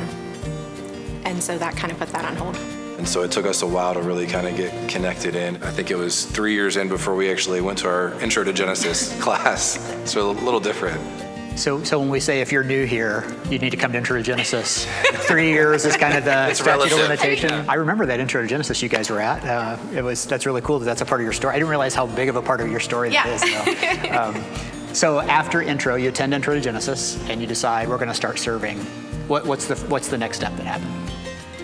[1.25, 2.55] and so that kind of put that on hold.
[2.97, 5.61] And so it took us a while to really kind of get connected in.
[5.61, 8.53] I think it was three years in before we actually went to our Intro to
[8.53, 9.77] Genesis class.
[10.05, 11.24] So a little different.
[11.55, 14.17] So, so when we say if you're new here, you need to come to Intro
[14.17, 14.85] to Genesis.
[15.27, 17.51] Three years is kind of the It's statute of limitation.
[17.69, 19.43] I remember that Intro to Genesis you guys were at.
[19.45, 21.53] Uh, it was that's really cool that that's a part of your story.
[21.53, 23.33] I didn't realize how big of a part of your story that Yeah.
[23.33, 23.41] is.
[23.41, 24.15] Though.
[24.15, 28.13] Um, so after Intro, you attend Intro to Genesis, and you decide we're going to
[28.13, 28.79] start serving.
[29.27, 31.11] What, what's the what's the next step that happened?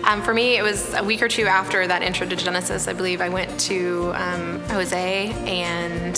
[0.04, 2.88] Um, for me, it was a week or two after that intro to Genesis.
[2.88, 6.16] I believe I went to um, Jose and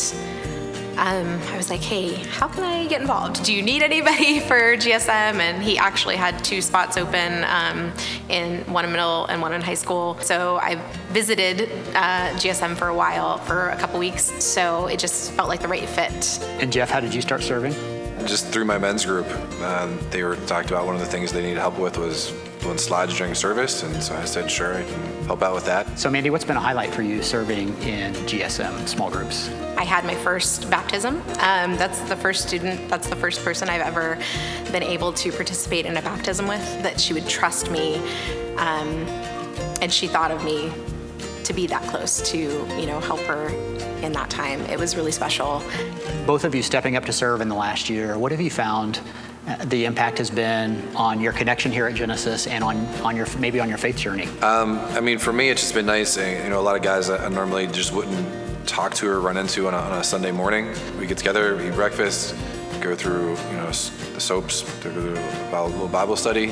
[0.97, 3.45] um, I was like, hey, how can I get involved?
[3.45, 5.09] Do you need anybody for GSM?
[5.09, 7.93] And he actually had two spots open um,
[8.29, 10.19] in one in middle and one in high school.
[10.21, 10.77] So I
[11.11, 11.63] visited
[11.95, 14.25] uh, GSM for a while, for a couple weeks.
[14.45, 16.39] So it just felt like the right fit.
[16.61, 17.73] And Jeff, how did you start serving?
[18.27, 19.29] Just through my men's group,
[19.61, 22.33] um, they were talked about one of the things they needed help with was
[22.65, 23.83] doing slides during service.
[23.83, 25.99] And so I said, sure, I can help out with that.
[25.99, 29.51] So Mandy, what's been a highlight for you serving in GSM small groups?
[29.77, 31.17] I had my first baptism.
[31.41, 34.19] Um, that's the first student, that's the first person I've ever
[34.73, 37.97] been able to participate in a baptism with, that she would trust me.
[38.57, 39.07] Um,
[39.83, 40.73] and she thought of me
[41.45, 43.49] to be that close to, you know, help her
[44.03, 44.61] in that time.
[44.63, 45.63] It was really special.
[46.27, 49.01] both of you stepping up to serve in the last year, what have you found
[49.65, 53.61] the impact has been on your connection here at Genesis and on, on your maybe
[53.61, 54.29] on your faith journey?
[54.43, 56.17] I mean, for me, it's just been nice.
[56.17, 58.27] uh, You know, a lot of guys I I normally just wouldn't
[58.67, 60.73] talk to or run into on a, on a Sunday morning.
[60.99, 62.35] We get together, eat breakfast,
[62.81, 65.17] go through, you know, the soaps, go through
[65.53, 66.51] a little Bible study,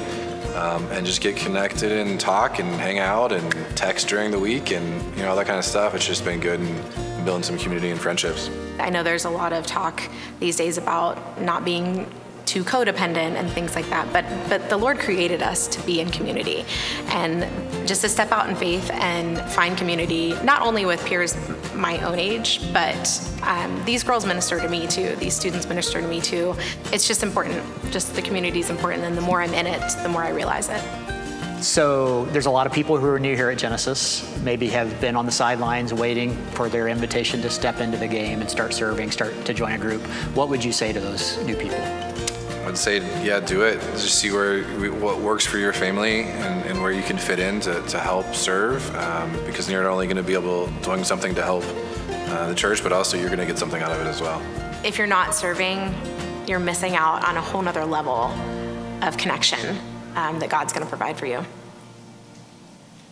[0.54, 4.70] um, and just get connected and talk and hang out and text during the week
[4.70, 4.86] and,
[5.16, 5.94] you know, all that kind of stuff.
[5.94, 8.50] It's just been good and building some community and friendships.
[8.78, 10.02] I know there's a lot of talk
[10.40, 12.06] these days about not being
[12.52, 16.10] too codependent and things like that, but but the Lord created us to be in
[16.10, 16.66] community,
[17.06, 17.48] and
[17.88, 21.34] just to step out in faith and find community, not only with peers
[21.74, 25.16] my own age, but um, these girls minister to me too.
[25.16, 26.54] These students minister to me too.
[26.92, 27.64] It's just important.
[27.90, 30.68] Just the community is important, and the more I'm in it, the more I realize
[30.68, 30.82] it.
[31.64, 35.16] So there's a lot of people who are new here at Genesis, maybe have been
[35.16, 39.10] on the sidelines waiting for their invitation to step into the game and start serving,
[39.10, 40.02] start to join a group.
[40.34, 42.11] What would you say to those new people?
[42.64, 43.80] I'd say, yeah, do it.
[43.92, 47.60] Just see where what works for your family and, and where you can fit in
[47.60, 51.34] to, to help serve, um, because you're not only going to be able doing something
[51.34, 51.64] to help
[52.30, 54.40] uh, the church, but also you're going to get something out of it as well.
[54.84, 55.94] if you're not serving,
[56.46, 58.32] you're missing out on a whole nother level
[59.02, 59.78] of connection
[60.14, 61.44] um, that God's going to provide for you.